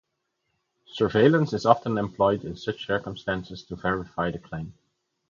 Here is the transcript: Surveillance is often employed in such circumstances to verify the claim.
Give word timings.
Surveillance 0.87 1.53
is 1.53 1.63
often 1.67 1.99
employed 1.99 2.43
in 2.43 2.55
such 2.55 2.87
circumstances 2.87 3.61
to 3.65 3.75
verify 3.75 4.31
the 4.31 4.39
claim. 4.39 4.73